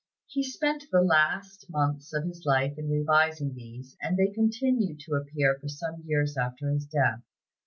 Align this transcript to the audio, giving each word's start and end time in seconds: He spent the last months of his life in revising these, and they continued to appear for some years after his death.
He 0.25 0.41
spent 0.41 0.85
the 0.91 1.03
last 1.03 1.69
months 1.69 2.11
of 2.11 2.23
his 2.23 2.43
life 2.43 2.75
in 2.79 2.89
revising 2.89 3.53
these, 3.53 3.95
and 4.01 4.17
they 4.17 4.31
continued 4.33 4.99
to 5.01 5.13
appear 5.13 5.59
for 5.61 5.67
some 5.67 6.01
years 6.07 6.35
after 6.35 6.71
his 6.71 6.87
death. 6.87 7.21